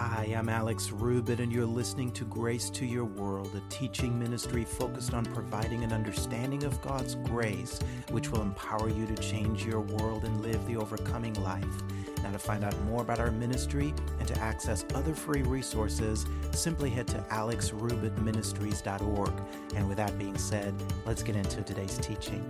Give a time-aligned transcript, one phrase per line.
[0.00, 4.64] Hi, I'm Alex Rubit, and you're listening to Grace to Your World, a teaching ministry
[4.64, 7.80] focused on providing an understanding of God's grace,
[8.10, 11.82] which will empower you to change your world and live the overcoming life.
[12.22, 16.90] Now, to find out more about our ministry and to access other free resources, simply
[16.90, 19.32] head to alexrubitministries.org.
[19.74, 20.76] And with that being said,
[21.06, 22.44] let's get into today's teaching.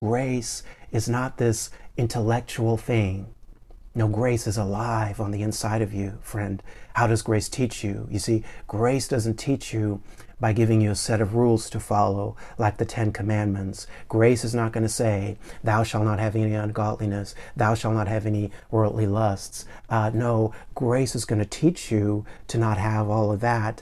[0.00, 3.32] Grace is not this intellectual thing
[3.96, 6.62] no, grace is alive on the inside of you, friend.
[6.92, 8.06] How does grace teach you?
[8.10, 10.02] You see, grace doesn't teach you
[10.38, 13.86] by giving you a set of rules to follow, like the Ten Commandments.
[14.06, 18.06] Grace is not going to say, Thou shalt not have any ungodliness, thou shalt not
[18.06, 19.64] have any worldly lusts.
[19.88, 23.80] Uh, no, grace is going to teach you to not have all of that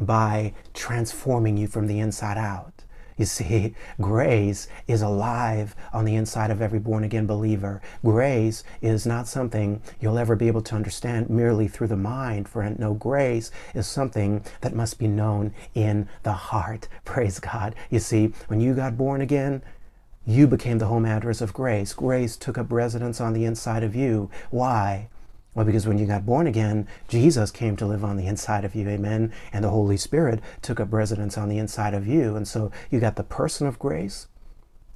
[0.00, 2.75] by transforming you from the inside out.
[3.16, 7.80] You see, grace is alive on the inside of every born again believer.
[8.04, 12.78] Grace is not something you'll ever be able to understand merely through the mind, friend.
[12.78, 16.88] No, grace is something that must be known in the heart.
[17.04, 17.74] Praise God.
[17.90, 19.62] You see, when you got born again,
[20.26, 21.94] you became the home address of grace.
[21.94, 24.28] Grace took up residence on the inside of you.
[24.50, 25.08] Why?
[25.56, 28.74] Well, because when you got born again, Jesus came to live on the inside of
[28.74, 29.32] you, amen.
[29.54, 32.36] And the Holy Spirit took up residence on the inside of you.
[32.36, 34.26] And so you got the person of grace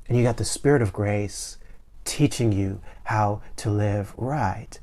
[0.06, 1.56] and you got the Spirit of grace
[2.04, 4.78] teaching you how to live right.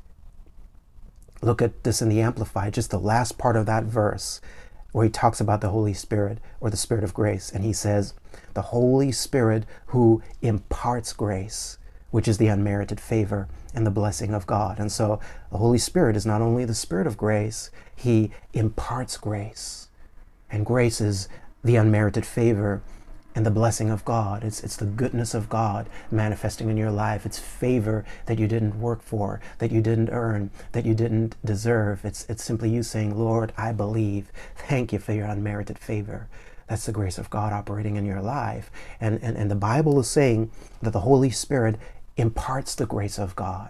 [1.43, 4.41] Look at this in the Amplified, just the last part of that verse
[4.93, 7.51] where he talks about the Holy Spirit or the Spirit of grace.
[7.51, 8.15] And he says,
[8.55, 11.77] The Holy Spirit who imparts grace
[12.11, 14.79] which is the unmerited favor and the blessing of God.
[14.79, 15.19] And so
[15.51, 19.89] the Holy Spirit is not only the Spirit of grace, He imparts grace.
[20.49, 21.27] And grace is
[21.63, 22.81] the unmerited favor
[23.37, 24.43] and the blessing of God.
[24.43, 27.23] It's, it's the goodness of God manifesting in your life.
[27.23, 32.03] It's favor that you didn't work for, that you didn't earn, that you didn't deserve.
[32.03, 34.31] It's, it's simply you saying, Lord, I believe.
[34.55, 36.27] Thank you for your unmerited favor.
[36.67, 38.71] That's the grace of God operating in your life.
[38.99, 40.49] And, and, and the Bible is saying
[40.81, 41.77] that the Holy Spirit
[42.17, 43.69] imparts the grace of God.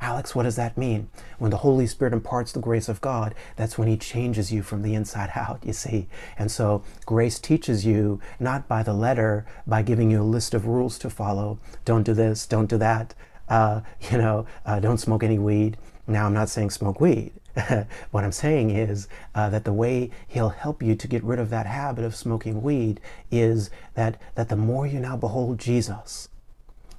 [0.00, 1.08] Alex, what does that mean?
[1.38, 4.82] When the Holy Spirit imparts the grace of God, that's when He changes you from
[4.82, 6.06] the inside out, you see.
[6.38, 10.66] And so grace teaches you not by the letter, by giving you a list of
[10.66, 11.58] rules to follow.
[11.84, 13.14] Don't do this, don't do that.
[13.48, 13.80] Uh,
[14.10, 15.78] you know, uh, don't smoke any weed.
[16.06, 17.32] Now, I'm not saying smoke weed.
[18.10, 21.48] what I'm saying is uh, that the way He'll help you to get rid of
[21.50, 26.28] that habit of smoking weed is that, that the more you now behold Jesus,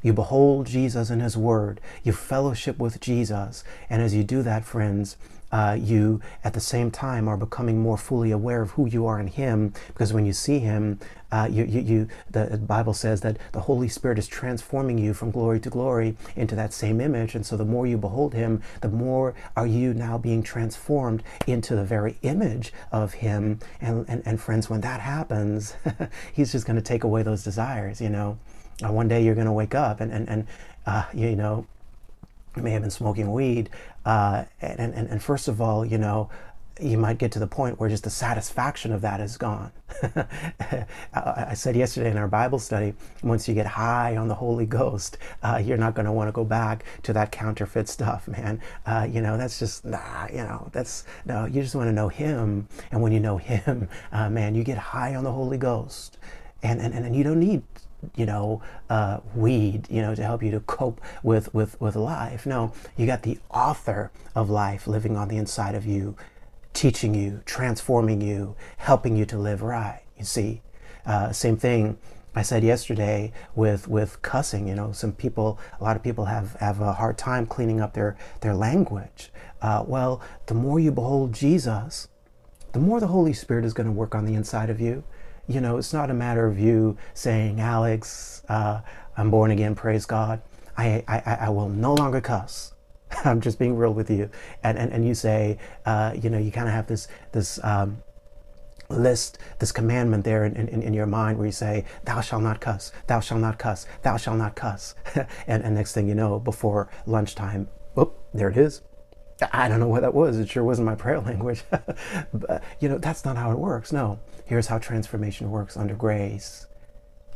[0.02, 1.82] you behold Jesus and His Word.
[2.04, 3.64] You fellowship with Jesus.
[3.90, 5.18] And as you do that, friends,
[5.52, 9.20] uh, you at the same time are becoming more fully aware of who you are
[9.20, 11.00] in Him because when you see Him,
[11.32, 15.32] uh, you, you, you, the Bible says that the Holy Spirit is transforming you from
[15.32, 17.36] glory to glory into that same image.
[17.36, 21.76] And so the more you behold Him, the more are you now being transformed into
[21.76, 23.60] the very image of Him.
[23.82, 25.76] And, and, and friends, when that happens,
[26.34, 28.38] He's just going to take away those desires, you know.
[28.84, 30.48] Uh, one day you're going to wake up and, and, and
[30.86, 31.66] uh, you, know,
[32.56, 33.70] you may have been smoking weed.
[34.06, 36.30] Uh, and, and, and first of all, you know,
[36.80, 39.72] you might get to the point where just the satisfaction of that is gone.
[41.14, 42.94] I said yesterday in our Bible study,
[43.24, 46.32] once you get high on the Holy Ghost, uh, you're not going to want to
[46.32, 48.62] go back to that counterfeit stuff, man.
[48.86, 52.10] Uh, you know, that's just, nah, you know, that's, no, you just want to know
[52.10, 52.68] Him.
[52.92, 56.18] And when you know Him, uh, man, you get high on the Holy Ghost.
[56.64, 57.64] And, and, and you don't need
[58.16, 62.46] you know, uh, weed, you know, to help you to cope with, with, with life.
[62.46, 66.16] No, you got the author of life living on the inside of you,
[66.74, 70.02] teaching you, transforming you, helping you to live right.
[70.18, 70.62] You see,
[71.06, 71.98] uh, same thing
[72.36, 74.68] I said yesterday with with cussing.
[74.68, 77.94] You know, some people, a lot of people have have a hard time cleaning up
[77.94, 79.32] their their language.
[79.60, 82.10] Uh, well, the more you behold Jesus,
[82.74, 85.04] the more the Holy Spirit is going to work on the inside of you
[85.48, 88.82] you know, it's not a matter of you saying, Alex, uh,
[89.16, 90.42] I'm born again, praise God.
[90.78, 92.74] I, I, I will no longer cuss.
[93.26, 94.30] I'm just being real with you.
[94.64, 98.04] And, and, and you say, uh, you know, you kind of have this, this, um,
[98.90, 102.62] list this commandment there in, in, in, your mind where you say, Thou shalt not
[102.62, 104.96] cuss, thou shalt not cuss, thou shalt not cuss.
[105.48, 108.82] and, and next thing you know, before lunchtime, whoop, there it is.
[109.52, 110.40] I don't know what that was.
[110.40, 111.64] It sure wasn't my prayer language.
[111.70, 113.92] but, you know, that's not how it works.
[113.92, 114.20] No.
[114.46, 116.68] Here's how transformation works under grace.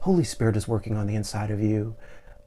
[0.01, 1.95] Holy Spirit is working on the inside of you.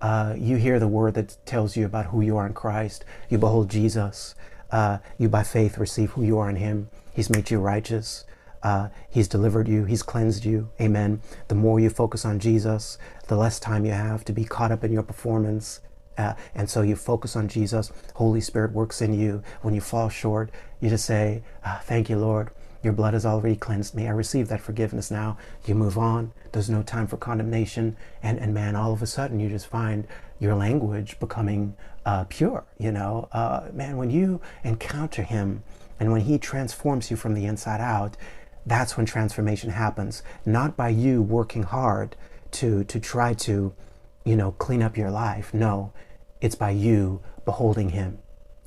[0.00, 3.04] Uh, you hear the word that tells you about who you are in Christ.
[3.28, 4.34] You behold Jesus.
[4.70, 6.88] Uh, you by faith receive who you are in Him.
[7.12, 8.24] He's made you righteous.
[8.64, 9.84] Uh, he's delivered you.
[9.84, 10.70] He's cleansed you.
[10.80, 11.20] Amen.
[11.48, 12.96] The more you focus on Jesus,
[13.28, 15.80] the less time you have to be caught up in your performance
[16.16, 17.90] Uh, and so you focus on Jesus.
[18.14, 19.43] Holy Spirit works in you.
[19.62, 20.50] When you fall short,
[20.81, 22.50] you just say, ah, Thank you, Lord.
[22.84, 24.06] Your blood has already cleansed me.
[24.06, 25.38] I receive that forgiveness now.
[25.64, 26.32] You move on.
[26.52, 27.96] There's no time for condemnation.
[28.22, 30.06] And, and man, all of a sudden, you just find
[30.38, 32.64] your language becoming uh, pure.
[32.78, 35.62] You know, uh, man, when you encounter Him
[35.99, 38.19] and when He transforms you from the inside out,
[38.67, 40.22] that's when transformation happens.
[40.44, 42.17] Not by you working hard
[42.52, 43.75] to, to try to,
[44.24, 45.52] you know, clean up your life.
[45.54, 45.92] No,
[46.40, 48.18] it's by you beholding Him.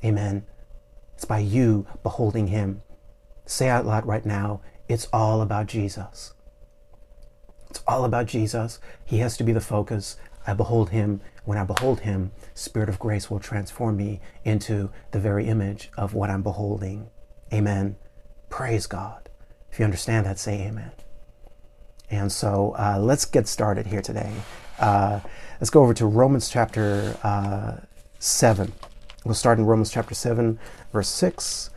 [0.04, 0.46] Amen.
[1.16, 2.82] It's by you beholding Him.
[3.46, 6.34] Say out loud right now, it's all about Jesus.
[7.70, 8.80] It's all about Jesus.
[9.06, 10.18] He has to be the focus.
[10.46, 11.22] I behold him.
[11.44, 16.14] When I behold him, Spirit of grace will transform me into the very image of
[16.14, 17.10] what I'm beholding.
[17.54, 17.98] Amen.
[18.50, 19.30] Praise God.
[19.72, 20.92] If you understand that, say amen.
[22.10, 24.32] And so uh, let's get started here today.
[24.80, 25.20] Uh,
[25.60, 27.78] let's go over to Romans chapter uh,
[28.20, 28.72] 7.
[29.26, 30.60] We'll start in Romans chapter 7,
[30.94, 31.70] verse 6.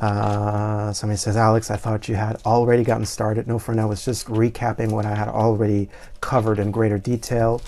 [0.00, 3.48] Uh, somebody says, Alex, I thought you had already gotten started.
[3.48, 5.88] No, friend, I was just recapping what I had already
[6.20, 7.60] covered in greater detail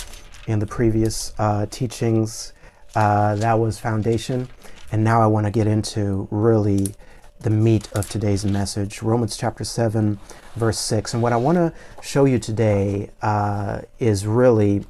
[0.46, 2.52] in the previous uh, teachings.
[2.94, 4.48] Uh, that was foundation.
[4.92, 6.94] And now I want to get into really
[7.40, 10.18] the meat of today's message Romans chapter 7,
[10.56, 11.14] verse 6.
[11.14, 11.72] And what I want to
[12.02, 14.84] show you today uh, is really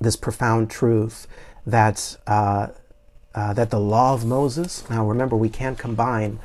[0.00, 1.26] this profound truth
[1.66, 2.68] that uh,
[3.34, 6.40] uh, that the law of Moses, now remember, we can't combine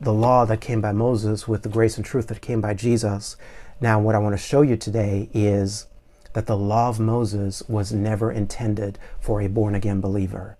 [0.00, 3.36] the law that came by Moses with the grace and truth that came by Jesus.
[3.80, 5.86] Now, what I want to show you today is
[6.34, 10.58] that the law of Moses was never intended for a born again believer.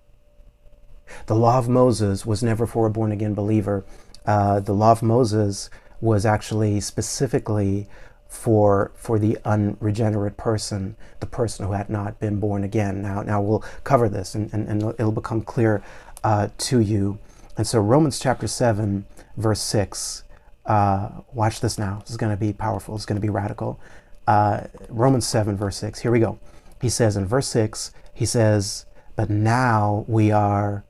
[1.26, 3.84] The law of Moses was never for a born again believer.
[4.24, 5.70] Uh, the law of Moses
[6.00, 7.88] was actually specifically
[8.28, 13.02] for for the unregenerate person, the person who had not been born again.
[13.02, 15.82] Now, now we'll cover this, and, and, and it'll become clear
[16.24, 17.18] uh, to you.
[17.56, 19.06] And so, Romans chapter seven,
[19.36, 20.24] verse six.
[20.66, 22.00] Uh, watch this now.
[22.00, 22.96] This is going to be powerful.
[22.96, 23.80] It's going to be radical.
[24.26, 26.00] Uh, Romans seven, verse six.
[26.00, 26.38] Here we go.
[26.80, 27.92] He says in verse six.
[28.12, 30.84] He says, "But now we are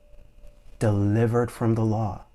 [0.79, 2.25] delivered from the law."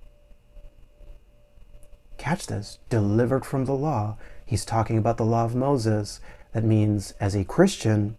[2.19, 2.79] Catch this.
[2.89, 4.17] Delivered from the law
[4.53, 6.21] He's talking about the law of Moses.
[6.53, 8.19] That means, as a Christian,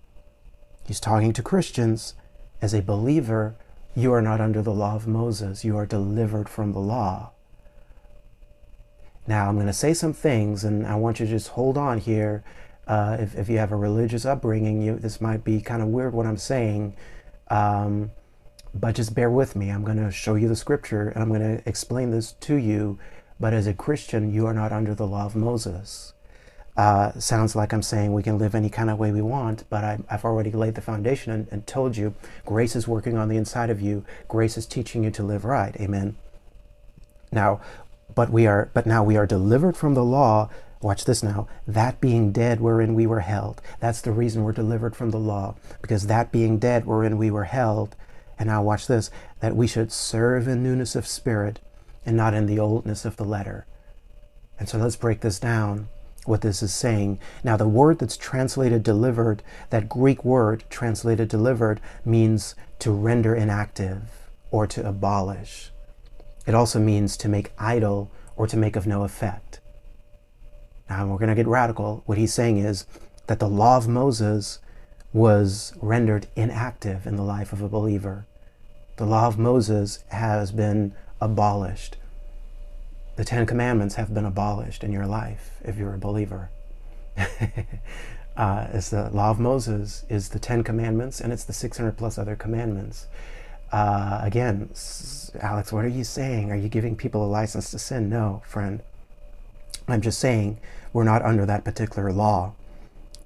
[0.84, 2.16] he's talking to Christians.
[2.60, 3.56] As a believer,
[3.96, 5.64] you are not under the law of Moses.
[5.64, 7.34] You are delivered from the law.
[9.28, 12.00] Now, I'm going to say some things, and I want you to just hold on
[12.00, 12.44] here.
[12.88, 16.16] Uh, if, if you have a religious upbringing, you, this might be kind of weird
[16.16, 16.96] what I'm saying,
[17.50, 18.10] um,
[18.74, 19.70] but just bear with me.
[19.70, 23.00] I'm going to show you the scripture, and I'm going to explain this to you.
[23.40, 26.14] But as a Christian, you are not under the law of Moses
[26.76, 29.84] uh, sounds like I'm saying we can live any kind of way we want, but
[29.84, 32.16] I, have already laid the foundation and, and, told you
[32.46, 34.04] grace is working on the inside of you.
[34.28, 35.76] Grace is teaching you to live right.
[35.80, 36.16] Amen.
[37.32, 37.62] Now,
[38.16, 40.50] but we are, but now we are delivered from the law.
[40.82, 41.48] Watch this now.
[41.68, 43.62] That being dead wherein we were held.
[43.80, 47.46] That's the reason we're delivered from the law, because that being dead wherein we were
[47.46, 47.96] held.
[48.38, 49.10] And now watch this.
[49.40, 51.60] That we should serve in newness of spirit,
[52.06, 53.66] and not in the oldness of the letter.
[54.60, 55.88] And so let's break this down
[56.26, 57.20] what this is saying.
[57.44, 64.30] Now, the word that's translated delivered, that Greek word translated delivered, means to render inactive
[64.52, 65.72] or to abolish.
[66.46, 69.60] It also means to make idle or to make of no effect.
[70.90, 72.04] Now, we're going to get radical.
[72.06, 72.86] What he's saying is
[73.28, 74.60] that the law of Moses
[75.14, 78.26] was rendered inactive in the life of a believer.
[78.98, 81.98] The law of Moses has been abolished
[83.16, 86.50] the Ten Commandments have been abolished in your life if you're a believer.
[88.38, 92.18] uh, it's the law of Moses is the Ten Commandments, and it's the 600 plus
[92.18, 93.06] other commandments.
[93.72, 94.70] Uh, again,
[95.40, 96.52] Alex, what are you saying?
[96.52, 98.10] Are you giving people a license to sin?
[98.10, 98.82] No, friend.
[99.88, 100.60] I'm just saying
[100.92, 102.54] we're not under that particular law.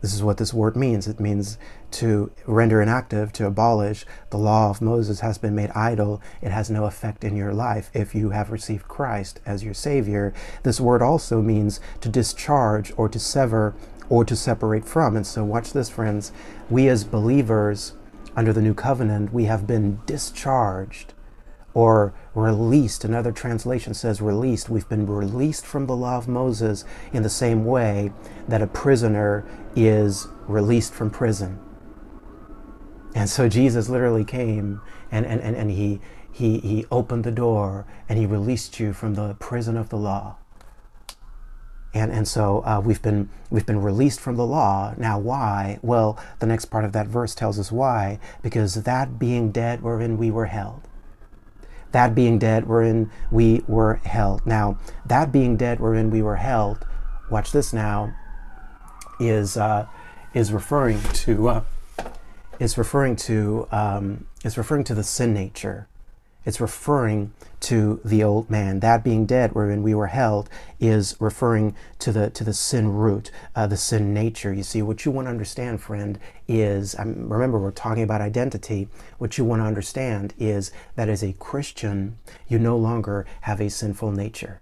[0.02, 1.08] This is what this word means.
[1.08, 1.58] It means
[1.92, 4.06] to render inactive, to abolish.
[4.30, 6.22] The law of Moses has been made idle.
[6.42, 10.34] It has no effect in your life if you have received Christ as your Savior.
[10.64, 13.76] This word also means to discharge or to sever
[14.10, 15.16] or to separate from.
[15.16, 16.32] And so, watch this, friends.
[16.70, 17.94] We as believers
[18.36, 21.14] under the new covenant, we have been discharged
[21.74, 23.04] or released.
[23.04, 24.70] Another translation says released.
[24.70, 28.12] We've been released from the law of Moses in the same way
[28.48, 31.60] that a prisoner is released from prison.
[33.16, 36.00] And so Jesus literally came and, and, and, and he,
[36.32, 40.38] he, he opened the door and he released you from the prison of the law.
[41.94, 44.94] And, and so uh, we've been we've been released from the law.
[44.98, 45.80] Now why?
[45.82, 48.20] Well, the next part of that verse tells us why.
[48.44, 50.82] Because that being dead wherein we were held.
[51.94, 54.46] That being dead wherein we were held.
[54.46, 56.86] Now, that being dead wherein we were held,
[57.32, 58.14] watch this now,
[59.20, 59.88] is uh,
[60.34, 61.64] is referring to uh,
[62.60, 65.88] is referring to um, is referring to the sin nature.
[66.46, 68.80] It's referring to the old man.
[68.80, 70.50] That being dead, wherein we were held,
[70.80, 74.54] is referring to the to the sin root, uh, the sin nature.
[74.54, 78.88] You see, what you want to understand, friend, is um, remember we're talking about identity.
[79.18, 83.70] What you want to understand is that as a Christian, you no longer have a
[83.70, 84.62] sinful nature.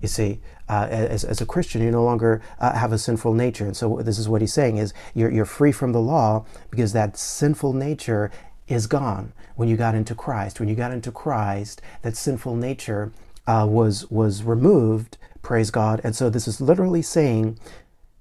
[0.00, 3.64] You see, uh, as, as a Christian, you no longer uh, have a sinful nature.
[3.64, 6.92] And so this is what he's saying is you're, you're free from the law because
[6.92, 8.30] that sinful nature
[8.68, 10.60] is gone when you got into Christ.
[10.60, 13.12] When you got into Christ, that sinful nature
[13.46, 16.00] uh, was, was removed, praise God.
[16.02, 17.58] And so this is literally saying,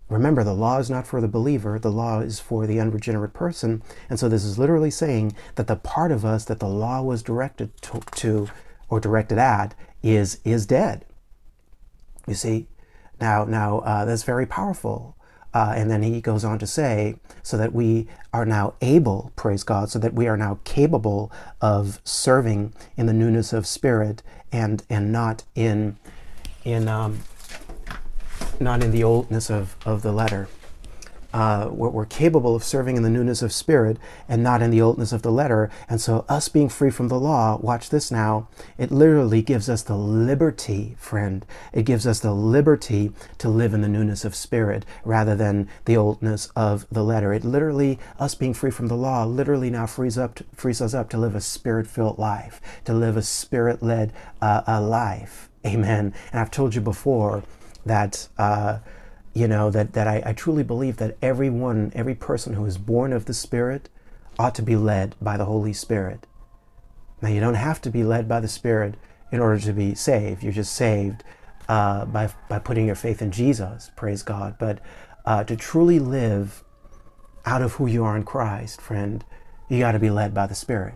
[0.07, 3.81] remember, the law is not for the believer, the law is for the unregenerate person.
[4.09, 7.23] And so this is literally saying that the part of us that the law was
[7.23, 8.47] directed to, to
[8.87, 11.05] or directed at is, is dead
[12.27, 12.67] you see,
[13.19, 15.15] now now uh, that's very powerful.
[15.53, 19.63] Uh, and then he goes on to say, so that we are now able, praise
[19.63, 24.83] God, so that we are now capable of serving in the newness of spirit and
[24.89, 25.95] and not in
[26.65, 27.21] in um,
[28.59, 30.47] not in the oldness of, of the letter
[31.35, 33.97] uh, we're, capable of serving in the newness of spirit
[34.29, 35.69] and not in the oldness of the letter.
[35.89, 39.81] And so, us being free from the law, watch this now, it literally gives us
[39.81, 41.45] the liberty, friend.
[41.73, 45.97] It gives us the liberty to live in the newness of spirit rather than the
[45.97, 47.33] oldness of the letter.
[47.33, 50.93] It literally, us being free from the law, literally now frees up, to, frees us
[50.93, 55.49] up to live a spirit-filled life, to live a spirit-led uh, life.
[55.65, 56.13] Amen.
[56.31, 57.43] And I've told you before
[57.85, 58.29] that.
[58.37, 58.77] Uh,
[59.35, 63.11] you know, that, that I, I truly believe that everyone, every person who is born
[63.11, 63.89] of the Spirit
[64.39, 66.25] ought to be led by the Holy Spirit.
[67.21, 68.95] Now, you don't have to be led by the Spirit
[69.33, 70.41] in order to be saved.
[70.41, 71.23] You're just saved
[71.67, 74.55] uh, by, by putting your faith in Jesus, praise God.
[74.57, 74.79] But
[75.25, 76.63] uh, to truly live
[77.45, 79.25] out of who you are in Christ, friend,
[79.67, 80.95] you got to be led by the Spirit.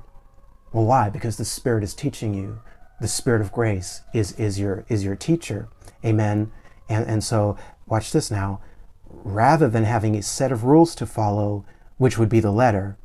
[0.72, 1.10] Well, why?
[1.10, 2.62] Because the Spirit is teaching you.
[3.02, 5.68] The Spirit of grace is, is, your, is your teacher.
[6.06, 6.52] Amen.
[6.88, 7.58] And, and so
[7.90, 8.62] watch this now,
[9.10, 11.66] rather than having a set of rules to follow,
[11.98, 12.98] which would be the letter,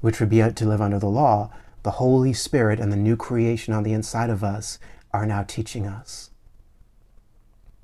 [0.00, 1.50] which would be uh, to live under the law,
[1.82, 4.78] the Holy Spirit and the new creation on the inside of us
[5.12, 6.30] are now teaching us.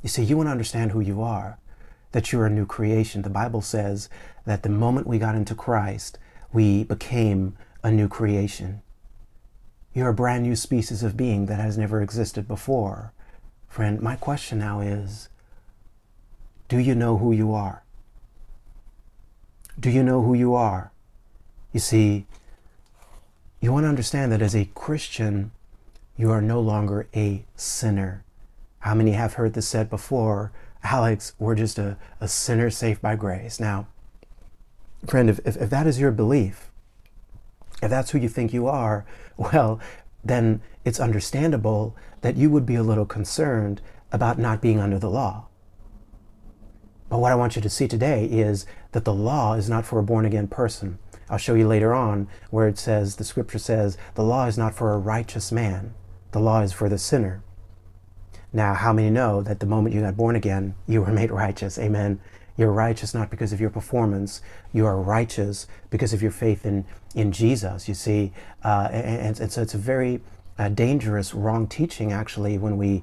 [0.02, 1.58] You see, you want to understand who you are,
[2.12, 3.22] that you're a new creation.
[3.22, 4.08] The Bible says
[4.44, 6.18] that the moment we got into Christ,
[6.52, 8.82] we became a new creation.
[9.92, 13.12] You're a brand new species of being that has never existed before.
[13.66, 15.28] Friend, my question now is
[16.68, 17.82] do you know who you are?
[19.78, 20.90] Do you know who you are?
[21.72, 22.26] You see,
[23.60, 25.52] you want to understand that as a Christian,
[26.16, 28.24] you are no longer a sinner.
[28.80, 30.52] How many have heard this said before?
[30.82, 33.60] Alex, we're just a, a sinner saved by grace.
[33.60, 33.86] Now,
[35.06, 36.70] friend, if, if, if that is your belief,
[37.82, 39.04] if that's who you think you are,
[39.36, 39.80] well,
[40.24, 43.80] then it's understandable that you would be a little concerned
[44.10, 45.46] about not being under the law.
[47.08, 49.98] But what I want you to see today is that the law is not for
[49.98, 50.98] a born again person.
[51.28, 54.74] I'll show you later on where it says, the scripture says, the law is not
[54.74, 55.94] for a righteous man,
[56.32, 57.42] the law is for the sinner.
[58.52, 61.78] Now, how many know that the moment you got born again, you were made righteous?
[61.78, 62.20] Amen.
[62.56, 64.40] You're righteous not because of your performance.
[64.72, 68.32] You are righteous because of your faith in, in Jesus, you see.
[68.64, 70.22] Uh, and, and, so it's a very
[70.58, 73.02] uh, dangerous, wrong teaching, actually, when we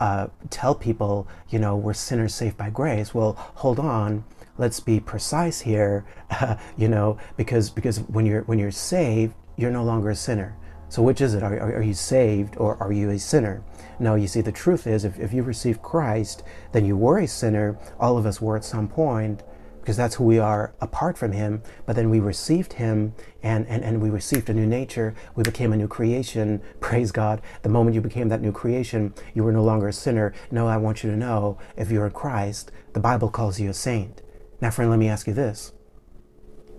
[0.00, 3.14] uh, tell people, you know, we're sinners saved by grace.
[3.14, 4.24] Well, hold on,
[4.58, 9.70] let's be precise here, uh, you know, because because when you're when you're saved, you're
[9.70, 10.56] no longer a sinner.
[10.88, 11.42] So which is it?
[11.44, 13.62] Are, are, are, you saved or are you a sinner?
[14.00, 16.42] No, you see, the truth is, if, if you received Christ,
[16.72, 17.78] then you were a sinner.
[18.00, 19.44] All of us were at some point
[19.90, 21.64] because that's who we are apart from him.
[21.84, 25.16] But then we received him and, and, and we received a new nature.
[25.34, 26.62] We became a new creation.
[26.80, 27.42] Praise God.
[27.62, 30.32] The moment you became that new creation, you were no longer a sinner.
[30.48, 33.74] No, I want you to know if you're in Christ, the Bible calls you a
[33.74, 34.22] saint.
[34.60, 35.72] Now, friend, let me ask you this.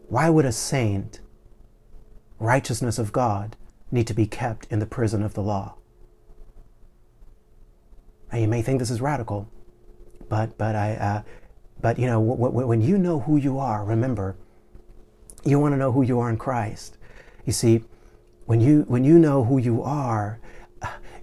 [0.07, 1.19] Why would a saint,
[2.39, 3.57] righteousness of God,
[3.91, 5.75] need to be kept in the prison of the law?
[8.31, 9.51] Now, you may think this is radical,
[10.29, 11.21] but, but I, uh,
[11.81, 14.35] but you know, when you know who you are, remember,
[15.43, 16.97] you want to know who you are in Christ.
[17.45, 17.83] You see,
[18.45, 20.39] when you when you know who you are,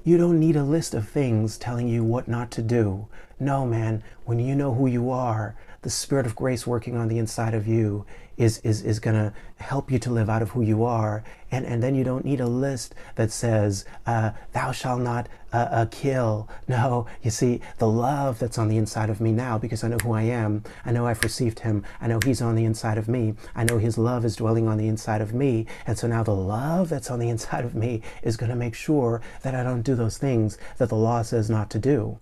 [0.09, 3.09] You don't need a list of things telling you what not to do.
[3.39, 7.19] No, man, when you know who you are, the Spirit of grace working on the
[7.19, 8.07] inside of you
[8.39, 11.25] is, is, is going to help you to live out of who you are.
[11.51, 15.69] And, and then you don't need a list that says, uh, thou shalt not uh,
[15.71, 16.49] uh, kill.
[16.69, 19.99] No, you see, the love that's on the inside of me now, because I know
[19.99, 23.09] who I am, I know I've received him, I know he's on the inside of
[23.09, 25.67] me, I know his love is dwelling on the inside of me.
[25.87, 28.75] And so now the love that's on the inside of me is going to make
[28.75, 32.19] sure that I don't do those things that the law says not to do.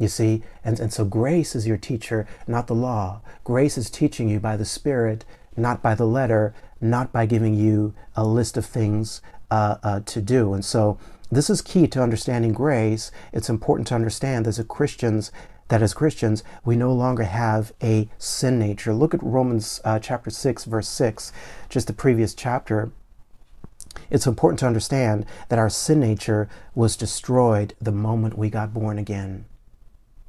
[0.00, 3.20] You see, and, and so grace is your teacher, not the law.
[3.44, 5.26] Grace is teaching you by the Spirit,
[5.56, 10.20] not by the letter, not by giving you a list of things uh, uh, to
[10.20, 10.54] do.
[10.54, 10.98] And so
[11.30, 13.10] this is key to understanding grace.
[13.32, 15.30] It's important to understand as Christians
[15.68, 18.92] that as Christians we no longer have a sin nature.
[18.92, 21.32] Look at Romans uh, chapter 6 verse 6,
[21.68, 22.90] just the previous chapter.
[24.10, 28.98] It's important to understand that our sin nature was destroyed the moment we got born
[28.98, 29.44] again.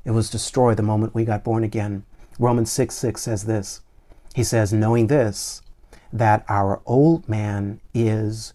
[0.06, 2.04] It was destroyed the moment we got born again.
[2.40, 3.82] Romans 6 6 says this.
[4.34, 5.62] He says, knowing this,
[6.14, 8.54] that our old man is,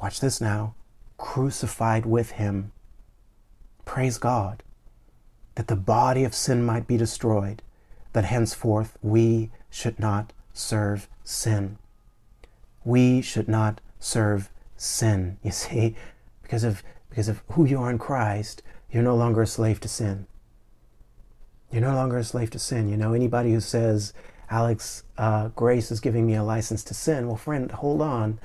[0.00, 0.74] watch this now,
[1.16, 2.72] crucified with him.
[3.84, 4.62] Praise God.
[5.54, 7.62] That the body of sin might be destroyed,
[8.12, 11.78] that henceforth we should not serve sin.
[12.84, 15.38] We should not serve sin.
[15.42, 15.96] You see,
[16.42, 19.88] because of, because of who you are in Christ, you're no longer a slave to
[19.88, 20.26] sin.
[21.70, 22.88] You're no longer a slave to sin.
[22.88, 24.12] You know, anybody who says,
[24.50, 28.38] Alex, uh, grace is giving me a license to sin, well, friend, hold on.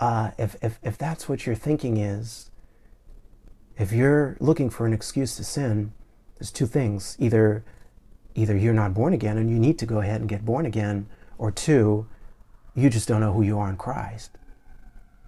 [0.00, 2.50] Uh, if, if, if that's what your thinking is,
[3.78, 5.92] if you're looking for an excuse to sin,
[6.38, 7.16] there's two things.
[7.20, 7.64] Either,
[8.34, 11.06] either you're not born again and you need to go ahead and get born again,
[11.38, 12.06] or two,
[12.74, 14.36] you just don't know who you are in Christ.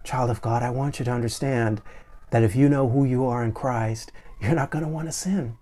[0.02, 1.82] Child of God, I want you to understand
[2.30, 5.12] that if you know who you are in Christ, you're not going to want to
[5.12, 5.56] sin.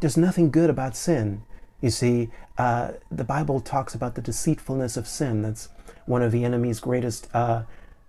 [0.00, 1.42] There's nothing good about sin.
[1.80, 5.42] You see, uh, the Bible talks about the deceitfulness of sin.
[5.42, 5.68] That's
[6.06, 7.62] one of the enemy's greatest uh,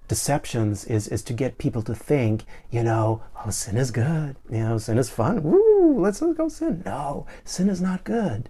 [0.07, 4.37] deceptions is is to get people to think, you know, oh, sin is good.
[4.49, 5.43] You know, sin is fun.
[5.43, 6.83] Woo, let's, let's go sin.
[6.85, 8.49] No, sin is not good.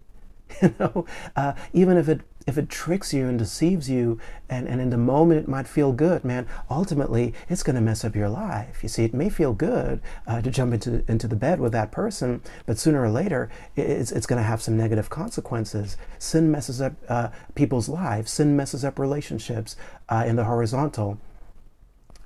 [0.61, 1.05] You know,
[1.35, 4.17] uh, even if it if it tricks you and deceives you
[4.49, 8.05] and, and in the moment it might feel good man ultimately it's going to mess
[8.05, 8.81] up your life.
[8.81, 11.91] You see it may feel good uh, to jump into, into the bed with that
[11.91, 15.97] person but sooner or later it's, it's going to have some negative consequences.
[16.17, 18.31] Sin messes up uh, people's lives.
[18.31, 19.75] Sin messes up relationships
[20.09, 21.19] uh, in the horizontal.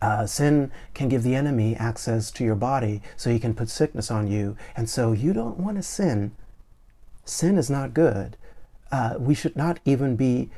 [0.02, 4.10] Uh, sin can give the enemy access to your body so he can put sickness
[4.10, 4.56] on you.
[4.76, 6.32] And so you don't want to sin.
[7.26, 8.38] Sin is not good
[8.92, 10.50] uh, we should not even be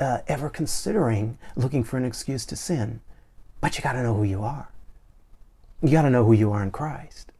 [0.00, 3.00] uh, ever considering looking for an excuse to sin.
[3.60, 4.68] But you got to know who you are.
[5.82, 7.32] You got to know who you are in Christ.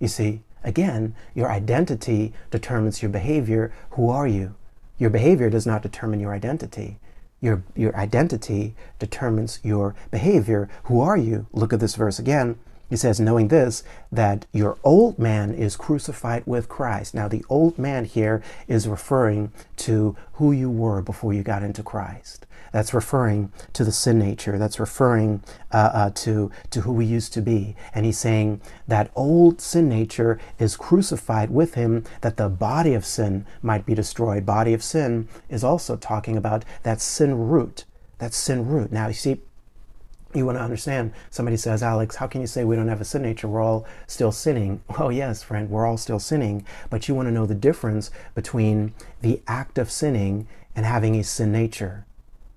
[0.00, 3.72] You see, again, your identity determines your behavior.
[3.90, 4.54] Who are you?
[4.98, 6.98] Your behavior does not determine your identity.
[7.40, 10.68] Your, your identity determines your behavior.
[10.84, 11.46] Who are you?
[11.52, 12.58] Look at this verse again.
[12.90, 17.14] He says, knowing this, that your old man is crucified with Christ.
[17.14, 21.82] Now, the old man here is referring to who you were before you got into
[21.82, 22.46] Christ.
[22.72, 24.58] That's referring to the sin nature.
[24.58, 27.76] That's referring uh, uh, to, to who we used to be.
[27.94, 33.06] And he's saying that old sin nature is crucified with him that the body of
[33.06, 34.44] sin might be destroyed.
[34.44, 37.84] Body of sin is also talking about that sin root.
[38.18, 38.90] That sin root.
[38.90, 39.40] Now, you see,
[40.34, 41.12] you want to understand.
[41.30, 43.86] Somebody says alex how can you say we don't have a sin nature we're all
[44.06, 44.82] still sinning.
[44.98, 46.64] Well yes friend we're all still sinning.
[46.90, 51.24] But you want to know the difference between the act of sinning and having a
[51.24, 52.06] sin nature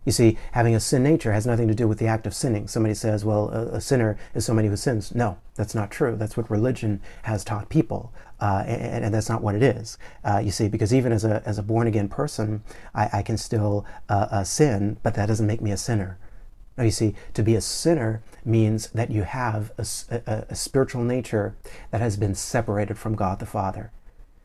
[0.05, 2.67] you see having a sin nature has nothing to do with the act of sinning.
[2.67, 5.13] Somebody says well a, a sinner is somebody who sins.
[5.13, 6.15] No that's not true.
[6.15, 9.97] That's what religion has taught people uh, and, and, that's not what it is.
[10.23, 12.63] Uh, you see, because even as a, as a born again person,
[12.93, 16.19] I, I can still uh, uh sin, but that doesn't make me a sinner.
[16.77, 19.85] Now, you see, to be a sinner means that you have a,
[20.15, 21.55] a, a, spiritual nature
[21.89, 23.91] that has been separated from God the Father.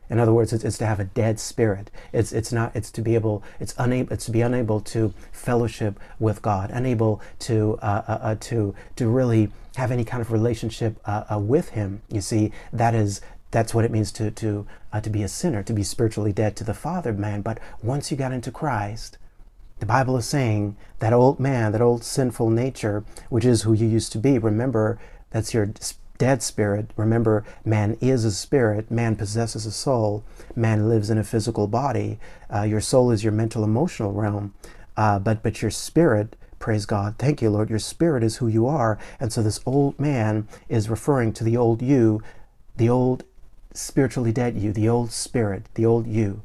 [0.09, 1.89] In other words, it's, it's, to have a dead spirit.
[2.11, 2.75] It's, it's not.
[2.75, 3.43] It's to be able.
[3.59, 4.13] It's unable.
[4.13, 6.71] It's to be unable to fellowship with God.
[6.71, 11.39] Unable to uh, uh, uh to to really have any kind of relationship uh, uh,
[11.39, 12.01] with Him.
[12.09, 14.67] You see, that is that's what it means to to
[15.01, 17.41] to be a sinner, to be spiritually dead to the Father, man.
[17.41, 19.17] But once you got into Christ,
[19.79, 23.87] the Bible is saying that old man, that old sinful nature, which is who you
[23.87, 24.99] used to be, remember
[25.31, 25.73] that's your
[26.17, 26.91] dead spirit.
[26.95, 30.23] Remember, man is a spirit, man possesses a soul,
[30.55, 32.19] man lives in a physical body.
[32.53, 34.53] Uh, your soul is your mental emotional realm,
[34.95, 38.67] uh, but, but your spirit, praise God, thank you, Lord, your spirit is who you
[38.67, 38.99] are.
[39.19, 42.21] And so this old man is referring to the old you
[42.75, 43.23] the old
[43.73, 46.41] spiritually dead you, the old spirit, the old you.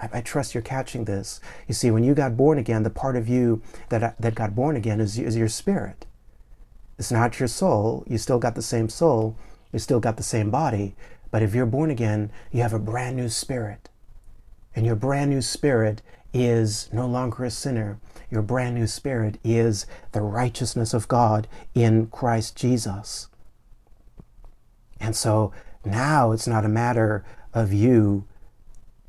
[0.00, 1.40] I, I, trust you're catching this.
[1.68, 4.54] You see, when you got born again, the part of you that, uh, that got
[4.54, 6.06] born again is, is your spirit.
[6.98, 8.04] It's not your soul.
[8.08, 9.36] You still got the same soul.
[9.72, 10.94] You still got the same body.
[11.30, 13.88] But if you're born again, you have a brand new spirit.
[14.74, 16.02] And your brand new spirit
[16.32, 17.98] is no longer a sinner.
[18.30, 23.28] Your brand new spirit is the righteousness of God in Christ Jesus.
[25.00, 25.52] And so
[25.84, 28.26] now it's not a matter of you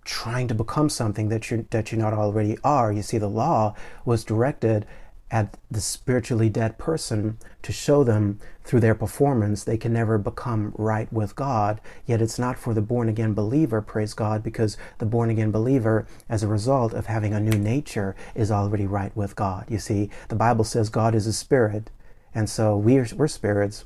[0.06, 2.94] trying to become something that you that you not already are.
[2.94, 4.86] You see, the law was directed
[5.32, 10.72] at the spiritually dead person to show them through their performance they can never become
[10.78, 11.82] right with God.
[12.06, 16.06] Yet it's not for the born again believer, praise God, because the born again believer,
[16.30, 19.66] as a result of having a new nature, is already right with God.
[19.68, 21.90] You see, the Bible says God is a spirit,
[22.34, 23.86] and so we're, we're spirits.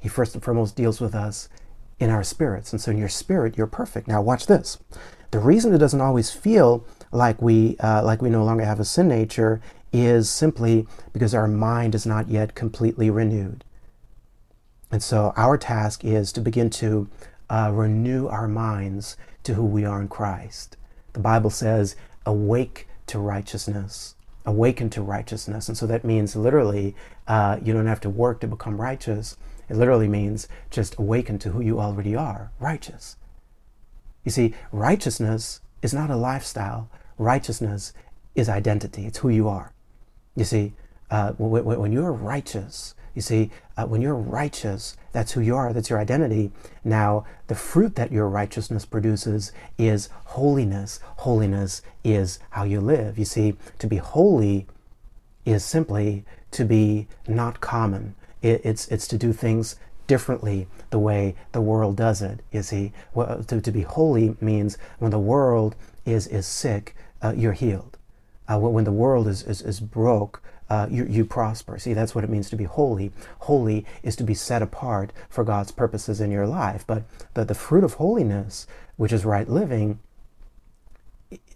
[0.00, 1.48] He first and foremost deals with us
[2.00, 2.72] in our spirits.
[2.72, 4.08] And so in your spirit, you're perfect.
[4.08, 4.78] Now, watch this.
[5.30, 8.84] The reason it doesn't always feel like we uh, like we no longer have a
[8.84, 9.60] sin nature
[9.92, 13.64] is simply because our mind is not yet completely renewed.
[14.90, 17.08] And so our task is to begin to
[17.48, 20.76] uh, renew our minds to who we are in Christ.
[21.12, 24.14] The Bible says, awake to righteousness,
[24.44, 25.68] awaken to righteousness.
[25.68, 26.94] And so that means literally,
[27.26, 29.36] uh, you don't have to work to become righteous.
[29.68, 33.16] It literally means just awaken to who you already are, righteous.
[34.24, 36.88] You see, righteousness is not a lifestyle.
[37.18, 37.92] Righteousness
[38.34, 39.06] is identity.
[39.06, 39.72] It's who you are.
[40.36, 40.72] You see,
[41.10, 45.72] uh, when, when, you're righteous, you see, uh, when you're righteous, that's who you are,
[45.72, 46.52] that's your identity.
[46.84, 51.00] Now, the fruit that your righteousness produces is holiness.
[51.16, 53.18] Holiness is how you live.
[53.18, 54.66] You see, to be holy
[55.44, 58.14] is simply to be not common.
[58.42, 59.76] It, it's, it's to do things
[60.14, 62.40] differently the way the world does it.
[62.50, 67.32] You see, well, to, to be holy means when the world is, is sick, uh,
[67.36, 67.96] you're healed
[68.50, 71.78] uh, when the world is, is, is broke, uh, you, you prosper.
[71.78, 73.12] See, that's what it means to be holy.
[73.40, 76.84] Holy is to be set apart for God's purposes in your life.
[76.86, 80.00] But the, the fruit of holiness, which is right living,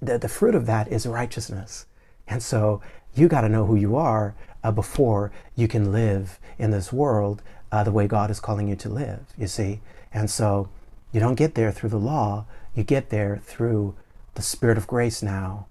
[0.01, 1.87] the, the fruit of that is righteousness.
[2.29, 2.81] And so
[3.15, 7.43] you got to know who you are uh, before you can live in this world
[7.75, 9.81] uh, the way God is calling you to live, you see.
[10.13, 10.69] And so
[11.11, 13.97] you don't get there through the law, you get there through
[14.35, 15.67] the Spirit of grace now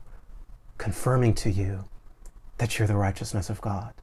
[0.78, 1.86] confirming to you
[2.58, 3.94] that you're the righteousness of God.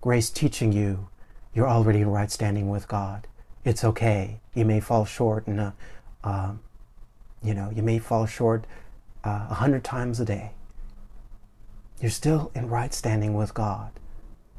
[0.00, 1.08] Grace teaching you
[1.52, 3.26] you're already in right standing with God.
[3.64, 4.40] It's okay.
[4.54, 5.72] You may fall short, and
[6.22, 6.52] uh,
[7.42, 8.66] you know you may fall short
[9.24, 10.52] uh, a uh, hundred times a day.
[12.00, 13.90] You're still in right standing with God.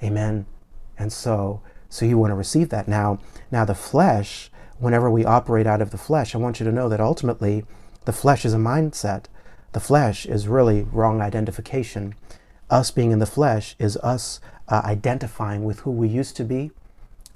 [0.03, 0.45] Amen.
[0.97, 3.19] And so, so you want to receive that now.
[3.51, 6.89] Now the flesh, whenever we operate out of the flesh, I want you to know
[6.89, 7.65] that ultimately,
[8.05, 9.25] the flesh is a mindset.
[9.73, 12.15] The flesh is really wrong identification.
[12.69, 16.71] Us being in the flesh is us uh, identifying with who we used to be.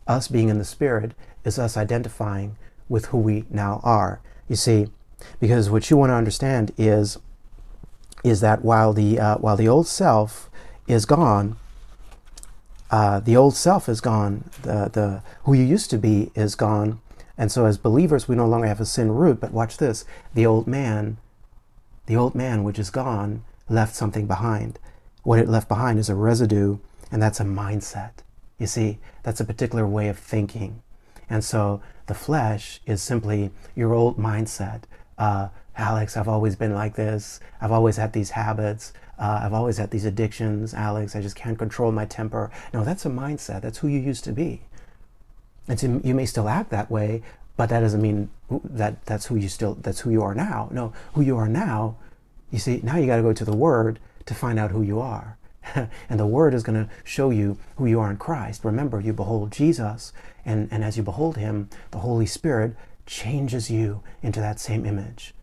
[0.08, 1.14] Us being in the spirit
[1.46, 2.58] is us identifying
[2.90, 4.22] with who we now are.
[4.48, 4.88] You see,
[5.40, 7.18] because what you want to understand is
[8.24, 10.50] is that while the uh, while the old self
[10.88, 11.58] is gone,
[12.92, 14.50] uh, the old self is gone.
[14.62, 17.02] The the who you used to be is gone,
[17.38, 19.40] and so as believers we no longer have a sin root.
[19.40, 21.18] But watch this: the old man
[22.12, 24.80] the old man, which is gone, left something behind.
[25.24, 26.80] What it left behind is a residue,
[27.12, 28.12] and that's a mindset.
[28.58, 30.82] You see, that's a particular way of thinking.
[31.30, 34.84] And so the flesh is simply your old mindset.
[35.18, 37.40] Uh, Alex, I've always been like this.
[37.62, 38.92] I've always had these habits.
[39.22, 40.74] Uh, I've always had these addictions.
[40.74, 42.52] Alex, I just can't control my temper.
[42.74, 43.62] No, that's a mindset.
[43.62, 44.64] That's who you used to be.
[45.68, 47.22] And so you may still act that way,
[47.62, 48.30] but that doesn't mean
[48.64, 51.96] that that's who you still that's who you are now no who you are now
[52.50, 55.00] you see now you got to go to the word to find out who you
[55.00, 55.38] are
[55.76, 59.14] and the word is going to show you who you are in christ remember you
[59.14, 60.12] behold jesus
[60.44, 65.34] and, and as you behold him the holy spirit changes you into that same image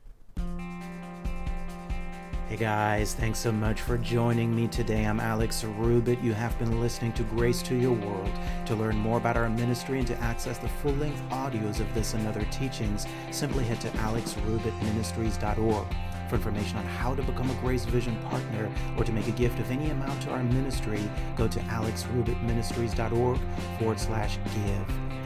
[2.48, 5.04] Hey guys, thanks so much for joining me today.
[5.04, 6.24] I'm Alex Rubit.
[6.24, 8.30] You have been listening to Grace to Your World.
[8.64, 12.14] To learn more about our ministry and to access the full length audios of this
[12.14, 15.86] and other teachings, simply head to alexrubitministries.org.
[16.30, 19.58] For information on how to become a Grace Vision partner or to make a gift
[19.58, 21.02] of any amount to our ministry,
[21.36, 23.38] go to alexrubitministries.org
[23.78, 25.07] forward slash give.